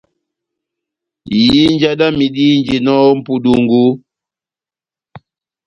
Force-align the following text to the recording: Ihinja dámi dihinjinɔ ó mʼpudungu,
Ihinja 1.39 1.91
dámi 1.99 2.25
dihinjinɔ 2.35 2.93
ó 3.09 3.11
mʼpudungu, 3.17 3.83